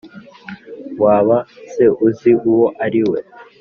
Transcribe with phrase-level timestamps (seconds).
[1.03, 1.37] Waba
[1.71, 3.19] se uzi uwo ari we?